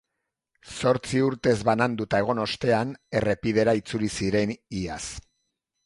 [0.77, 5.03] Zortzi urtez bananduta egon ostean, errepidera itzuli ziren iaz.